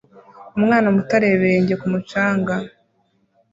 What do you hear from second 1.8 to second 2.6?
ku mucanga